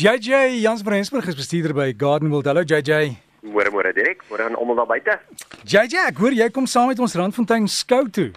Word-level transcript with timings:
JJ 0.00 0.62
Jans 0.62 0.80
van 0.82 0.92
Rensburg 0.92 1.26
is 1.26 1.34
bestuurder 1.34 1.74
by 1.74 1.92
Gardenwold. 1.96 2.46
Hallo 2.48 2.62
JJ. 2.64 3.18
Môre 3.44 3.68
môre 3.68 3.90
Dirk, 3.92 4.22
môre 4.30 4.46
aan 4.48 4.56
almal 4.56 4.78
daar 4.80 4.88
buite. 4.88 5.16
JJ, 5.68 6.06
ek 6.08 6.22
hoor 6.22 6.32
jy 6.32 6.46
kom 6.56 6.64
saam 6.64 6.88
met 6.88 7.02
ons 7.04 7.16
Randfontein 7.20 7.66
skou 7.68 8.06
toe. 8.08 8.30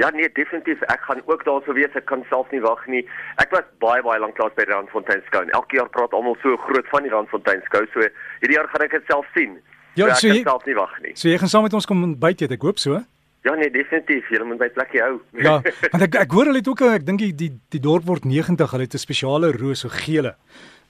Ja 0.00 0.08
nee, 0.16 0.30
definitief. 0.32 0.80
Ek 0.88 1.04
gaan 1.04 1.20
ook 1.28 1.44
daar 1.44 1.60
sou 1.66 1.76
wees. 1.76 1.92
Ek 1.92 2.06
kan 2.08 2.24
self 2.30 2.48
nie 2.56 2.62
wag 2.64 2.80
nie. 2.88 3.02
Ek 3.36 3.52
was 3.52 3.68
baie 3.84 4.00
baie 4.00 4.22
lank 4.22 4.40
lank 4.40 4.56
by 4.56 4.64
Randfontein 4.70 5.20
skou. 5.26 5.44
Elke 5.60 5.76
jaar 5.76 5.92
praat 5.92 6.16
almal 6.16 6.40
so 6.40 6.56
groot 6.64 6.88
van 6.94 7.04
die 7.04 7.12
Randfontein 7.12 7.60
skou. 7.68 7.84
So 7.92 8.08
hierdie 8.40 8.56
jaar 8.56 8.72
gaan 8.72 8.88
ek 8.88 8.96
dit 8.96 9.12
self 9.12 9.28
sien. 9.36 9.58
Ja, 10.00 10.08
so, 10.08 10.22
so 10.22 10.32
ek 10.32 10.38
jy, 10.38 10.40
kan 10.40 10.54
self 10.54 10.68
nie 10.70 10.78
wag 10.80 10.94
nie. 11.04 11.12
so 11.20 11.28
jy 11.28 11.36
gaan 11.42 11.52
saam 11.52 11.68
met 11.68 11.76
ons 11.76 11.90
kom 11.90 12.00
byt 12.16 12.46
eet, 12.46 12.56
ek 12.56 12.64
hoop 12.64 12.80
so. 12.80 13.04
Ja 13.44 13.52
nee, 13.60 13.68
definitief. 13.68 14.32
Jy 14.32 14.40
moet 14.48 14.56
my 14.56 14.70
plekkie 14.72 15.04
hou. 15.04 15.18
Ja, 15.36 15.58
want 15.92 16.08
ek 16.08 16.16
ek 16.24 16.32
hoor 16.32 16.48
hulle 16.48 16.64
het 16.64 16.72
ook 16.72 16.86
ek 16.88 17.04
dink 17.04 17.20
die, 17.20 17.34
die 17.36 17.52
die 17.76 17.82
dorp 17.92 18.08
word 18.08 18.24
90, 18.24 18.72
hulle 18.72 18.88
het 18.88 18.96
'n 18.96 19.04
spesiale 19.04 19.52
roos 19.52 19.84
so 19.84 19.92
gele. 19.92 20.38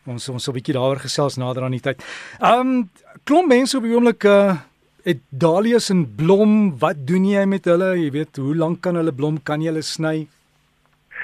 Ons 0.06 0.28
ons 0.28 0.42
sal 0.42 0.52
'n 0.52 0.58
bietjie 0.58 0.74
daaroor 0.74 1.00
gesels 1.00 1.36
nader 1.36 1.64
aan 1.64 1.76
die 1.76 1.80
tyd. 1.80 2.02
Um 2.40 2.90
klomp 3.24 3.48
mense 3.48 3.76
op 3.76 3.82
die 3.82 3.94
oomblik 3.94 4.24
uh 4.24 4.56
het 5.04 5.20
dahlias 5.30 5.90
in 5.90 6.06
blom. 6.16 6.78
Wat 6.78 6.96
doen 7.06 7.26
jy 7.28 7.44
met 7.44 7.64
hulle? 7.68 7.92
Jy 7.98 8.10
weet, 8.10 8.36
hoe 8.40 8.54
lank 8.56 8.80
kan 8.80 8.96
hulle 8.96 9.12
blom? 9.12 9.36
Kan 9.42 9.60
jy 9.60 9.68
hulle 9.68 9.82
sny? 9.82 10.26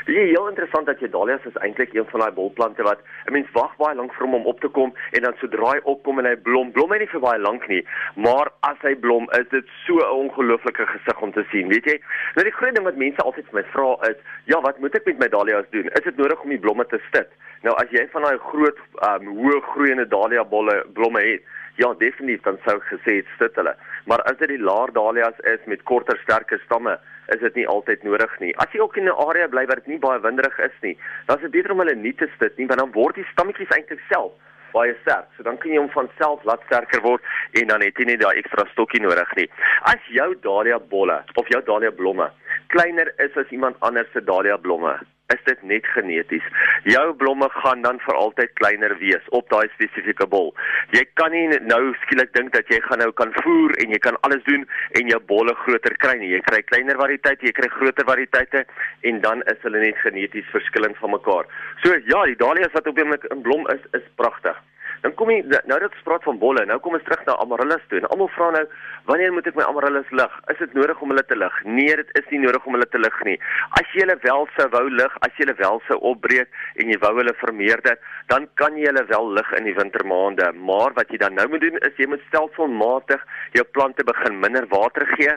Dit 0.05 0.17
is 0.17 0.31
heel 0.31 0.49
interessant 0.49 0.87
dat 0.87 1.01
jy 1.01 1.11
dahlias 1.13 1.45
is 1.45 1.57
eintlik 1.61 1.93
een 1.95 2.07
van 2.09 2.23
daai 2.25 2.33
bolplante 2.33 2.83
wat 2.83 3.01
'n 3.27 3.33
mens 3.33 3.51
wag 3.53 3.77
baie 3.77 3.97
lank 3.97 4.13
vir 4.15 4.27
hom 4.27 4.35
om 4.35 4.47
op 4.47 4.61
te 4.61 4.69
kom 4.69 4.95
en 5.11 5.23
dan 5.23 5.35
sodra 5.41 5.73
hy 5.73 5.81
opkom 5.85 6.19
en 6.19 6.25
hy 6.25 6.37
blom, 6.37 6.73
blom 6.73 6.93
hy 6.93 6.99
nie 6.99 7.13
vir 7.15 7.21
baie 7.21 7.41
lank 7.41 7.69
nie, 7.69 7.87
maar 8.15 8.49
as 8.61 8.79
hy 8.83 8.95
blom, 8.95 9.29
is 9.39 9.49
dit 9.51 9.67
so 9.87 9.95
'n 9.99 10.17
ongelooflike 10.25 10.87
gesig 10.87 11.23
om 11.23 11.33
te 11.33 11.45
sien, 11.51 11.69
weet 11.69 11.85
jy? 11.85 12.01
Nou 12.35 12.45
die 12.45 12.59
groot 12.59 12.75
ding 12.75 12.85
wat 12.85 12.97
mense 12.97 13.23
altyd 13.23 13.45
vir 13.51 13.61
my 13.61 13.67
vra 13.73 14.09
is, 14.11 14.17
ja, 14.45 14.61
wat 14.61 14.79
moet 14.79 14.95
ek 14.95 15.07
met 15.07 15.19
my 15.19 15.29
dahlias 15.29 15.71
doen? 15.71 15.87
Is 15.87 16.05
dit 16.05 16.17
nodig 16.17 16.43
om 16.43 16.49
die 16.49 16.59
blomme 16.59 16.87
te 16.87 17.01
stit? 17.09 17.29
Nou 17.63 17.75
as 17.77 17.91
jy 17.91 18.09
van 18.13 18.23
daai 18.23 18.39
groot 18.39 18.79
um 19.03 19.27
hoë 19.37 19.61
groeiende 19.61 20.09
dahlia 20.09 20.45
bolle 20.45 20.85
blomme 20.95 21.21
het, 21.21 21.43
ja, 21.77 21.95
definitief 21.99 22.43
dan 22.43 22.59
sou 22.65 22.79
gesê 22.81 23.21
het 23.21 23.29
stit 23.35 23.57
hulle. 23.57 23.75
Maar 24.05 24.23
as 24.23 24.37
dit 24.41 24.49
die 24.49 24.63
laar 24.63 24.93
dahlias 24.93 25.39
is 25.53 25.65
met 25.67 25.83
korter, 25.83 26.19
sterker 26.23 26.61
stamme, 26.65 26.99
is 27.35 27.41
dit 27.41 27.61
nie 27.61 27.67
altyd 27.69 28.03
nodig 28.07 28.33
nie. 28.43 28.53
As 28.63 28.73
jy 28.75 28.81
ook 28.83 28.97
in 28.97 29.09
'n 29.09 29.21
area 29.29 29.49
bly 29.49 29.67
waar 29.67 29.81
dit 29.83 29.90
nie 29.91 30.01
baie 30.03 30.23
winderig 30.23 30.59
is 30.67 30.77
nie, 30.87 30.97
dan 31.27 31.39
is 31.39 31.49
dit 31.49 31.59
beter 31.59 31.75
om 31.75 31.83
hulle 31.85 31.97
nie 31.99 32.15
te 32.15 32.31
stit 32.37 32.57
nie, 32.59 32.69
want 32.71 32.83
dan 32.83 32.95
word 32.95 33.19
die 33.19 33.27
stammetjies 33.33 33.75
eintlik 33.77 34.03
self 34.09 34.33
baie 34.71 34.95
sterk. 35.03 35.27
So 35.35 35.43
dan 35.43 35.59
kan 35.59 35.73
jy 35.73 35.81
hom 35.83 35.91
van 35.91 36.09
self 36.19 36.45
laat 36.47 36.63
sterker 36.69 37.03
word 37.03 37.25
en 37.59 37.73
dan 37.73 37.83
het 37.83 37.99
jy 37.99 38.07
nie 38.07 38.21
daai 38.21 38.39
ekstra 38.39 38.69
stokkie 38.71 39.03
nodig 39.03 39.33
nie. 39.37 39.49
As 39.91 40.13
jou 40.15 40.29
dahlia 40.47 40.79
bolle 40.93 41.19
of 41.35 41.51
jou 41.51 41.59
dahlia 41.67 41.91
blomme 41.91 42.31
kleiner 42.71 43.11
is 43.19 43.37
as 43.37 43.51
iemand 43.51 43.77
anders 43.81 44.11
se 44.13 44.23
dahlia 44.25 44.57
blomme, 44.59 44.95
is 45.35 45.43
dit 45.47 45.63
net 45.73 45.87
geneties. 45.95 46.47
Jou 46.89 47.07
blomme 47.21 47.49
gaan 47.61 47.83
dan 47.83 48.01
vir 48.07 48.19
altyd 48.19 48.55
kleiner 48.61 48.97
wees 49.03 49.29
op 49.37 49.49
daai 49.53 49.69
spesifieke 49.75 50.27
bol. 50.31 50.53
Jy 50.97 51.05
kan 51.21 51.35
nie 51.35 51.47
nou 51.67 51.83
skielik 52.05 52.33
dink 52.37 52.53
dat 52.57 52.71
jy 52.73 52.81
gaan 52.87 53.03
nou 53.05 53.11
kan 53.21 53.35
voer 53.43 53.77
en 53.83 53.95
jy 53.95 54.01
kan 54.03 54.19
alles 54.27 54.43
doen 54.49 54.67
en 55.01 55.13
jou 55.13 55.21
bolle 55.33 55.55
groter 55.65 55.97
kry 56.05 56.17
nie. 56.23 56.33
Jy 56.35 56.43
kry 56.49 56.63
kleiner 56.71 57.01
variëteite, 57.01 57.47
jy 57.47 57.55
kry 57.57 57.71
groter 57.77 58.09
variëteite 58.09 58.65
en 59.11 59.23
dan 59.25 59.45
is 59.53 59.63
hulle 59.67 59.85
net 59.85 60.03
geneties 60.05 60.51
verskillend 60.55 60.99
van 61.03 61.17
mekaar. 61.17 61.49
So 61.85 61.95
ja, 62.11 62.25
die 62.29 62.39
dahlias 62.41 62.75
wat 62.77 62.91
op 62.91 62.99
in 62.99 63.17
blom 63.47 63.67
is, 63.75 63.87
is 63.97 64.07
pragtig. 64.21 64.59
Dan 65.01 65.15
kom 65.17 65.31
jy 65.33 65.41
nou 65.49 65.79
dat 65.81 65.89
ons 65.89 66.05
praat 66.05 66.25
van 66.29 66.39
bolle, 66.41 66.65
nou 66.69 66.77
kom 66.85 66.97
ons 66.99 67.05
terug 67.07 67.23
na 67.25 67.37
amaryllis 67.41 67.85
toe. 67.89 68.01
En 68.03 68.09
almal 68.13 68.29
vra 68.35 68.51
nou, 68.57 68.65
wanneer 69.09 69.33
moet 69.33 69.47
ek 69.49 69.57
my 69.57 69.65
amaryllis 69.65 70.11
lig? 70.13 70.35
Is 70.53 70.61
dit 70.61 70.75
nodig 70.77 71.01
om 71.01 71.15
hulle 71.15 71.25
te 71.25 71.39
lig? 71.39 71.57
Nee, 71.65 71.95
dit 72.03 72.11
is 72.21 72.29
nie 72.35 72.43
nodig 72.43 72.67
om 72.69 72.77
hulle 72.77 72.89
te 72.93 73.01
lig 73.01 73.17
nie. 73.29 73.37
As 73.81 73.95
jy 73.95 74.05
hulle 74.05 74.19
wel 74.25 74.45
sou 74.57 74.67
wou 74.75 74.85
lig, 74.93 75.17
as 75.25 75.33
jy 75.39 75.47
hulle 75.47 75.57
wel 75.61 75.81
sou 75.89 75.97
opbreek 76.13 76.61
en 76.83 76.93
jy 76.93 76.99
wou 77.01 77.15
hulle 77.17 77.35
vermeerder, 77.41 77.97
dan 78.33 78.49
kan 78.61 78.77
jy 78.77 78.91
hulle 78.91 79.07
wel 79.09 79.33
lig 79.39 79.55
in 79.61 79.71
die 79.71 79.77
wintermaande. 79.79 80.51
Maar 80.71 80.97
wat 80.99 81.15
jy 81.15 81.23
dan 81.25 81.39
nou 81.39 81.49
moet 81.55 81.65
doen 81.65 81.81
is 81.89 81.97
jy 82.01 82.11
moet 82.11 82.27
stelselmatig 82.29 83.25
jou 83.57 83.65
plante 83.73 84.05
begin 84.05 84.37
minder 84.45 84.69
water 84.69 85.09
gee 85.17 85.33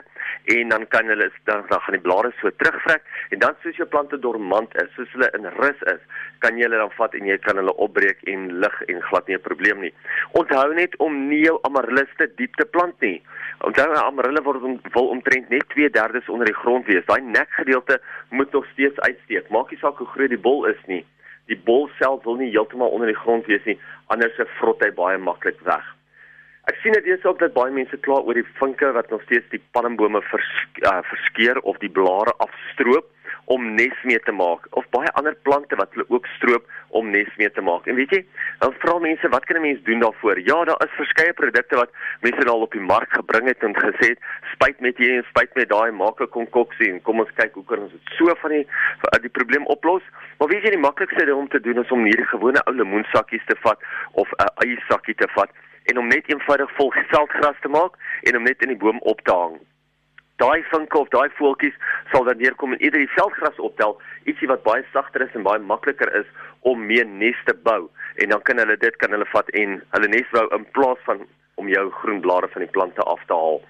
en 0.52 0.74
dan 0.74 0.84
kan 0.92 1.08
hulle 1.08 1.30
dan, 1.48 1.64
dan 1.70 1.80
gaan 1.80 1.96
die 1.96 2.04
blare 2.04 2.32
so 2.40 2.52
terugvrek 2.60 3.04
en 3.32 3.40
dan 3.40 3.56
soos 3.62 3.80
jou 3.80 3.88
plante 3.88 4.18
dormant 4.20 4.76
is, 4.82 4.92
soos 4.96 5.10
hulle 5.16 5.30
in 5.38 5.48
rus 5.56 5.80
is, 5.94 6.02
kan 6.44 6.58
jy 6.58 6.68
hulle 6.68 6.80
dan 6.82 6.92
vat 6.98 7.16
en 7.16 7.28
jy 7.32 7.38
kan 7.44 7.58
hulle 7.60 7.74
opbreek 7.86 8.20
en 8.30 8.46
lig 8.60 8.80
en 8.92 9.00
glad 9.08 9.28
nie 9.28 9.38
'n 9.38 9.46
probleem 9.54 9.86
nie. 9.86 9.94
Onthou 10.40 10.66
net 10.74 10.98
om 11.02 11.32
jou 11.32 11.56
amaryllis 11.68 12.12
te 12.18 12.28
diep 12.36 12.58
te 12.60 12.66
plant 12.66 13.00
nie. 13.00 13.22
Onthou 13.66 13.88
amarille 14.02 14.42
word 14.42 14.66
om, 14.66 14.76
wil 14.98 15.10
omtrent 15.14 15.48
net 15.54 15.64
2/3 15.74 16.28
onder 16.28 16.50
die 16.50 16.60
grond 16.62 16.86
wees. 16.86 17.06
Daai 17.06 17.22
nekgedeelte 17.22 18.00
moet 18.30 18.52
nog 18.52 18.66
steeds 18.72 19.00
uitsteek. 19.00 19.50
Maak 19.50 19.70
nie 19.70 19.78
saak 19.78 19.98
hoe 19.98 20.06
groot 20.06 20.34
die 20.34 20.44
bol 20.48 20.66
is 20.66 20.80
nie. 20.86 21.04
Die 21.46 21.60
bol 21.64 21.88
self 21.98 22.24
wil 22.24 22.38
nie 22.40 22.50
heeltemal 22.50 22.88
onder 22.88 23.10
die 23.10 23.20
grond 23.20 23.46
wees 23.46 23.64
nie, 23.64 23.78
anders 24.06 24.34
se 24.36 24.46
vrot 24.58 24.80
hy 24.80 24.90
baie 24.96 25.18
maklik 25.18 25.60
weg. 25.68 25.84
Ek 26.64 26.78
sien 26.80 26.92
dit 26.96 27.06
is 27.12 27.24
ook 27.28 27.38
dat 27.38 27.52
baie 27.52 27.72
mense 27.72 27.96
kla 28.06 28.22
oor 28.24 28.38
die 28.38 28.46
vinke 28.60 28.92
wat 28.96 29.10
nog 29.12 29.22
steeds 29.26 29.50
die 29.52 29.60
palmbome 29.76 30.22
vers, 30.30 30.52
uh, 30.80 31.02
verskeer 31.04 31.60
of 31.68 31.76
die 31.82 31.92
blare 31.92 32.32
afstroop 32.46 33.10
om 33.44 33.74
nes 33.74 34.02
mee 34.02 34.20
te 34.20 34.32
maak 34.32 34.66
of 34.70 34.86
baie 34.90 35.10
ander 35.20 35.36
plante 35.42 35.76
wat 35.76 35.92
hulle 35.92 36.06
ook 36.08 36.26
stroop 36.36 36.68
om 36.88 37.10
nes 37.10 37.28
mee 37.36 37.50
te 37.50 37.60
maak. 37.60 37.86
En 37.86 37.98
weet 37.98 38.10
jy, 38.14 38.20
dan 38.62 38.74
vra 38.82 38.98
mense 39.02 39.28
wat 39.28 39.44
kan 39.44 39.56
'n 39.56 39.66
mens 39.66 39.82
doen 39.82 40.00
daarvoor? 40.00 40.40
Ja, 40.40 40.64
daar 40.64 40.84
is 40.84 40.96
verskeie 40.96 41.32
produkte 41.32 41.76
wat 41.76 41.90
mense 42.20 42.48
al 42.48 42.60
op 42.60 42.72
die 42.72 42.80
mark 42.80 43.10
gebring 43.12 43.46
het 43.48 43.62
en 43.62 43.76
gesê 43.76 44.08
het, 44.14 44.18
spuit 44.52 44.80
met 44.80 44.96
hier 44.96 45.16
en 45.16 45.24
spuit 45.28 45.54
met 45.54 45.68
daai, 45.68 45.90
maak 45.90 46.20
'n 46.20 46.28
konkoksie 46.28 46.90
en 46.92 47.02
kom 47.02 47.20
ons 47.20 47.34
kyk 47.34 47.54
hoe 47.54 47.64
kan 47.64 47.78
ons 47.78 47.92
dit 47.92 48.16
so 48.16 48.34
van 48.34 48.50
die 48.50 48.66
die 49.20 49.30
probleem 49.38 49.66
oplos. 49.66 50.02
Maar 50.38 50.48
weet 50.48 50.62
jy 50.62 50.70
die 50.70 50.86
maklikste 50.88 51.24
ding 51.24 51.36
om 51.36 51.48
te 51.48 51.60
doen 51.60 51.78
is 51.84 51.90
om 51.90 52.04
hierdie 52.04 52.26
gewone 52.26 52.64
ou 52.64 52.74
lemoensakkies 52.74 53.44
te 53.46 53.56
vat 53.60 53.78
of 54.12 54.28
'n 54.32 54.66
eie 54.66 54.80
sakkie 54.88 55.14
te 55.14 55.28
vat 55.28 55.50
en 55.84 55.98
om 55.98 56.06
net 56.06 56.28
eenvoudig 56.28 56.70
vol 56.76 56.92
veldgras 56.92 57.60
te 57.60 57.68
maak 57.68 57.96
en 58.22 58.36
om 58.36 58.42
net 58.42 58.62
in 58.62 58.68
die 58.68 58.82
boom 58.84 58.98
op 58.98 59.20
te 59.20 59.32
hang. 59.32 59.58
Daai 60.42 60.64
vinke 60.70 60.98
of 60.98 61.10
daai 61.14 61.30
voeltjies 61.38 61.76
sal 62.12 62.24
dan 62.26 62.40
neerkom 62.42 62.74
en 62.74 62.80
eerder 62.82 63.04
die 63.04 63.14
veldgras 63.14 63.60
optel, 63.68 63.94
ietsie 64.26 64.48
wat 64.50 64.64
baie 64.66 64.82
sagter 64.92 65.22
is 65.22 65.36
en 65.38 65.46
baie 65.46 65.62
makliker 65.62 66.10
is 66.20 66.26
om 66.66 66.82
mee 66.88 67.04
nes 67.04 67.38
te 67.46 67.54
bou. 67.68 67.86
En 68.22 68.34
dan 68.34 68.42
kan 68.42 68.58
hulle 68.58 68.76
dit 68.80 68.96
kan 69.02 69.14
hulle 69.14 69.28
vat 69.30 69.48
en 69.62 69.78
hulle 69.94 70.10
nes 70.10 70.34
bou 70.34 70.46
in 70.58 70.66
plaas 70.76 71.00
van 71.06 71.22
om 71.62 71.70
jou 71.70 71.84
groen 72.00 72.20
blare 72.20 72.50
van 72.50 72.64
die 72.64 72.72
plante 72.74 73.02
af 73.14 73.22
te 73.28 73.38
haal. 73.38 73.60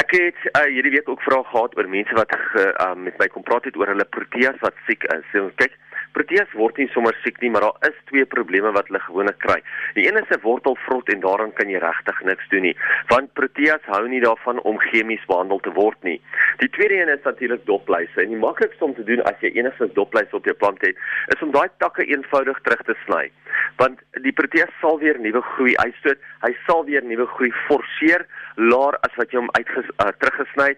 Ek 0.00 0.14
het 0.16 0.38
uh, 0.54 0.64
hierdie 0.72 0.94
week 0.94 1.08
ook 1.12 1.20
vrae 1.26 1.44
gehad 1.50 1.76
oor 1.76 1.88
mense 1.92 2.16
wat 2.16 2.32
ge, 2.32 2.64
uh, 2.72 2.94
met 2.96 3.18
my 3.20 3.28
kom 3.28 3.44
praat 3.44 3.68
het 3.68 3.76
oor 3.76 3.92
hulle 3.92 4.08
proteas 4.16 4.56
wat 4.64 4.78
siek 4.86 5.04
is. 5.12 5.26
So, 5.34 5.50
kyk, 5.60 5.76
proteas 6.16 6.52
word 6.58 6.78
nie 6.78 6.88
sommer 6.92 7.16
siek 7.22 7.40
nie, 7.42 7.50
maar 7.50 7.66
daar 7.66 7.88
is 7.90 7.98
twee 8.10 8.24
probleme 8.24 8.72
wat 8.76 8.88
hulle 8.90 9.00
gewoonlik 9.06 9.38
kry. 9.44 9.58
Die 9.96 10.06
een 10.06 10.18
is 10.20 10.30
'n 10.30 10.40
wortelvrot 10.42 11.08
en 11.08 11.20
daaraan 11.20 11.52
kan 11.52 11.68
jy 11.68 11.78
regtig 11.78 12.22
niks 12.22 12.48
doen 12.48 12.62
nie, 12.62 12.76
want 13.08 13.32
proteas 13.32 13.82
hou 13.86 14.08
nie 14.08 14.20
daarvan 14.20 14.60
om 14.60 14.78
chemies 14.78 15.24
behandel 15.26 15.60
te 15.60 15.72
word 15.72 16.02
nie. 16.02 16.20
Die 16.58 16.68
tweede 16.68 17.00
een 17.00 17.08
is 17.08 17.24
natuurlik 17.24 17.66
dopluise 17.66 18.20
en 18.20 18.28
die 18.28 18.44
maklikste 18.46 18.84
om 18.84 18.94
te 18.94 19.04
doen 19.04 19.22
as 19.22 19.40
jy 19.40 19.50
enigstens 19.54 19.92
dopluise 19.92 20.36
op 20.36 20.44
jou 20.44 20.56
plant 20.56 20.80
het, 20.80 20.96
is 21.34 21.42
om 21.42 21.50
daai 21.50 21.68
takke 21.78 22.04
eenvoudig 22.04 22.60
terug 22.62 22.82
te 22.82 22.96
sny. 23.04 23.30
Want 23.76 24.00
die 24.22 24.32
proteas 24.32 24.70
sal 24.80 24.98
weer 24.98 25.18
nuwe 25.18 25.42
groei 25.54 25.76
uitstoot, 25.76 26.18
hy 26.46 26.52
sal 26.66 26.84
weer 26.84 27.04
nuwe 27.04 27.26
groei 27.26 27.52
forceer 27.66 28.26
laer 28.56 28.98
as 29.02 29.14
wat 29.16 29.32
jy 29.32 29.38
hom 29.38 29.52
uit 29.58 29.68
uh, 29.76 30.10
teruggesny 30.18 30.76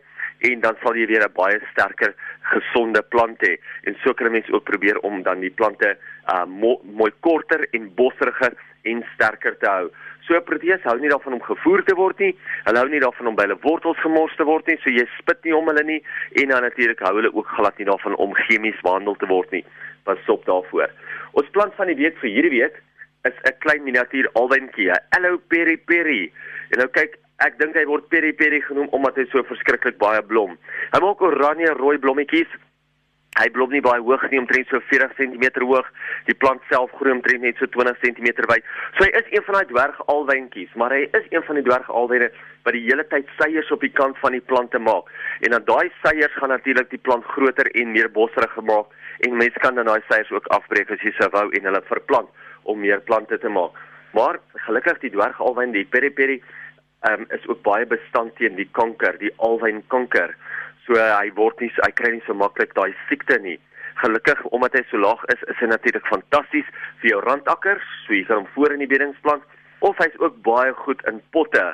en 0.50 0.60
dan 0.60 0.76
sal 0.82 0.96
jy 0.96 1.06
weer 1.06 1.24
'n 1.24 1.32
baie 1.36 1.60
sterker 1.72 2.14
gesonde 2.52 3.02
plant 3.02 3.40
hê. 3.42 3.56
En 3.84 3.96
so 4.02 4.12
kan 4.14 4.26
'n 4.26 4.32
mens 4.32 4.50
ook 4.50 4.64
probeer 4.64 4.98
om 4.98 5.22
dan 5.22 5.40
die 5.40 5.50
plante 5.50 5.96
uh 6.32 6.44
mo 6.46 6.80
mooi 6.84 7.12
korter 7.20 7.66
en 7.72 7.90
bosseriger 7.96 8.56
en 8.84 9.04
sterker 9.14 9.56
te 9.58 9.68
hou. 9.68 9.88
So 10.24 10.40
proteas 10.40 10.84
hou 10.88 10.96
nie 11.00 11.10
daarvan 11.12 11.36
om 11.36 11.42
gevoer 11.44 11.82
te 11.84 11.96
word 11.98 12.20
nie. 12.22 12.32
Hulle 12.64 12.80
hou 12.80 12.88
nie 12.88 13.02
daarvan 13.02 13.28
om 13.28 13.36
by 13.36 13.44
hulle 13.44 13.60
wortels 13.64 14.00
gemors 14.00 14.36
te 14.38 14.46
word 14.48 14.68
nie. 14.70 14.78
So 14.84 14.92
jy 14.92 15.04
spit 15.18 15.44
nie 15.44 15.56
om 15.56 15.68
hulle 15.68 15.84
nie 15.84 16.00
en 16.40 16.54
dan 16.54 16.64
natuurlik 16.64 17.02
hou 17.04 17.14
hulle 17.18 17.32
ook 17.34 17.50
glad 17.58 17.76
nie 17.78 17.88
daarvan 17.88 18.16
om 18.16 18.36
chemies 18.46 18.80
behandel 18.86 19.18
te 19.20 19.28
word 19.28 19.52
nie. 19.52 19.64
Pas 20.08 20.32
op 20.32 20.44
daarvoor. 20.48 20.92
Ons 21.40 21.50
plant 21.52 21.76
van 21.76 21.92
die 21.92 21.98
week 22.00 22.16
vir 22.22 22.32
hierdie 22.32 22.54
week 22.56 22.80
is 23.28 23.36
'n 23.48 23.58
klein 23.64 23.84
miniatuur 23.84 24.28
alwyntjie, 24.34 24.92
Aloe 25.16 25.38
peri 25.48 25.76
peri. 25.76 26.32
En 26.72 26.78
nou 26.78 26.88
kyk, 26.88 27.18
ek 27.38 27.58
dink 27.58 27.74
hy 27.74 27.84
word 27.84 28.08
peri 28.08 28.32
peri 28.32 28.60
genoem 28.60 28.88
omdat 28.92 29.16
hy 29.16 29.24
so 29.30 29.42
verskriklik 29.42 29.98
baie 29.98 30.22
blom. 30.22 30.58
Hy 30.92 31.00
maak 31.00 31.20
oranje 31.20 31.72
rooi 31.72 31.98
blommetjies. 31.98 32.48
Hy 33.34 33.48
blom 33.50 33.72
nie 33.74 33.82
baie 33.82 33.98
hoog 33.98 34.22
nie, 34.30 34.38
omtrent 34.38 34.68
so 34.70 34.78
40 34.90 35.16
cm 35.18 35.44
hoog. 35.64 35.88
Die 36.28 36.36
plant 36.38 36.62
self 36.70 36.92
groei 36.98 37.16
omtrent 37.16 37.42
net 37.42 37.58
so 37.58 37.66
20 37.66 37.98
cm 38.02 38.28
wyd. 38.50 38.68
So 38.94 39.02
hy 39.02 39.10
is 39.18 39.32
een 39.34 39.42
van 39.46 39.58
daai 39.58 39.70
dwergalwyntjies, 39.72 40.76
maar 40.78 40.94
hy 40.94 41.08
is 41.18 41.26
een 41.32 41.42
van 41.48 41.58
die 41.58 41.64
dwergalwyne 41.66 42.30
wat 42.64 42.76
die 42.76 42.84
hele 42.86 43.04
tyd 43.10 43.32
seiers 43.40 43.72
op 43.74 43.82
die 43.82 43.92
kant 43.92 44.20
van 44.22 44.36
die 44.36 44.44
plante 44.52 44.78
maak. 44.78 45.10
En 45.42 45.56
dan 45.56 45.66
daai 45.66 45.90
seiers 46.04 46.38
gaan 46.38 46.54
natuurlik 46.54 46.92
die 46.94 47.02
plant 47.02 47.26
groter 47.34 47.70
en 47.74 47.90
meer 47.92 48.10
bosserig 48.14 48.54
gemaak 48.54 48.94
en 49.26 49.36
mense 49.40 49.58
kan 49.62 49.74
dan 49.78 49.90
daai 49.90 50.02
seiers 50.08 50.30
ook 50.30 50.46
afbreek 50.54 50.94
as 50.94 51.02
jy 51.02 51.12
sou 51.18 51.28
wou 51.34 51.48
en 51.50 51.68
hulle 51.70 51.82
verplant 51.90 52.30
om 52.70 52.80
meer 52.80 53.02
plante 53.02 53.38
te 53.38 53.50
maak. 53.50 53.74
Maar 54.14 54.38
gelukkig 54.68 55.02
die 55.02 55.10
dwergalwyn, 55.10 55.74
die 55.74 55.86
peri 55.90 56.10
peri, 56.14 56.38
um, 57.10 57.26
is 57.34 57.46
ook 57.50 57.62
baie 57.66 57.86
bestand 57.86 58.36
teen 58.38 58.56
die 58.58 58.68
kanker, 58.78 59.18
die 59.18 59.32
alwyn 59.42 59.82
kanker. 59.92 60.36
So 60.86 60.98
hy 61.00 61.30
word 61.38 61.60
nie 61.62 61.70
hy 61.80 61.90
kry 61.96 62.12
nie 62.14 62.24
so 62.26 62.36
maklik 62.36 62.74
daai 62.76 62.92
siekte 63.08 63.38
nie. 63.40 63.56
Gelukkig 64.02 64.40
omdat 64.56 64.74
hy 64.76 64.82
so 64.90 65.00
laag 65.00 65.22
is, 65.32 65.42
is 65.48 65.60
hy 65.62 65.70
natuurlik 65.70 66.06
fantasties 66.10 66.68
vir 67.02 67.14
jou 67.14 67.20
randakkers, 67.24 67.84
so 68.04 68.16
jy 68.16 68.24
kan 68.28 68.42
hom 68.42 68.50
voor 68.56 68.74
in 68.74 68.82
die 68.82 68.90
beddings 68.90 69.20
plant 69.24 69.44
of 69.84 69.98
hy's 70.00 70.16
ook 70.20 70.36
baie 70.46 70.72
goed 70.84 71.02
in 71.10 71.20
potte. 71.36 71.64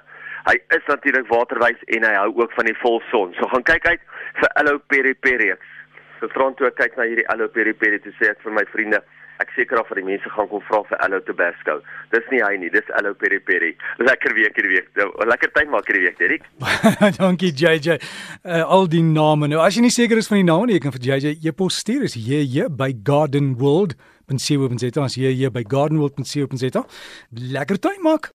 Hy 0.46 0.56
is 0.76 0.86
natuurlik 0.88 1.28
waterwys 1.30 1.82
en 1.96 2.06
hy 2.06 2.14
hou 2.16 2.30
ook 2.42 2.54
van 2.56 2.68
die 2.70 2.78
volson. 2.80 3.34
So 3.38 3.48
gaan 3.52 3.66
kyk 3.66 3.86
uit 3.86 4.06
vir 4.40 4.54
Aloe 4.62 4.80
Peri 4.92 5.14
So 6.20 6.28
Frans 6.34 6.58
toe 6.60 6.70
kyk 6.76 6.98
na 7.00 7.08
hierdie 7.08 7.26
Aloe 7.32 7.48
Peri 7.48 7.72
Peri 7.72 8.00
toe 8.04 8.12
sê 8.18 8.30
ek 8.34 8.44
vir 8.44 8.56
my 8.60 8.66
vriende 8.72 9.00
Ek 9.40 9.48
seker 9.56 9.78
of 9.80 9.88
die 9.96 10.02
mense 10.04 10.28
gaan 10.34 10.48
kom 10.50 10.60
vra 10.68 10.82
vir 10.84 10.98
Aloe 11.00 11.22
Tabasco. 11.24 11.78
Dis 12.12 12.26
nie 12.28 12.42
hy 12.44 12.58
nie, 12.60 12.68
dis 12.74 12.90
Aloe 12.98 13.16
Peri 13.16 13.38
Peri. 13.40 13.70
Lekker 14.02 14.34
week 14.36 14.58
hierdie 14.58 14.74
week. 14.74 14.90
Nou, 15.00 15.06
lekker 15.30 15.52
tyd 15.56 15.70
maak 15.72 15.88
hierdie 15.88 16.02
week, 16.04 16.18
Derek. 16.20 16.44
Dankie 17.20 17.52
JJ. 17.56 17.96
Uh, 18.44 18.60
al 18.76 18.90
die 18.92 19.00
name. 19.06 19.48
Nou 19.48 19.62
as 19.64 19.78
jy 19.78 19.86
nie 19.86 19.94
seker 19.94 20.20
is 20.20 20.28
van 20.28 20.42
die 20.42 20.48
name 20.50 20.68
nie, 20.68 20.76
jy 20.76 20.84
kan 20.84 20.96
vir 20.98 21.06
JJ 21.08 21.48
e-pos 21.48 21.80
stuur. 21.80 22.04
Is 22.10 22.18
hier 22.20 22.68
by 22.68 22.92
Garden 22.92 23.54
World? 23.62 23.96
Ben 24.28 24.38
sien 24.38 24.60
hoe 24.60 24.68
ons 24.68 24.84
dit 24.84 25.00
ons 25.00 25.16
hier 25.16 25.32
hier 25.32 25.54
by 25.54 25.64
Garden 25.64 26.02
World. 26.02 26.18
Ben 26.20 26.28
sien 26.28 26.44
hoe 26.44 26.52
ons 26.52 26.66
dit. 26.66 26.76
Lekker 27.56 27.80
tyd 27.80 28.04
maak. 28.04 28.34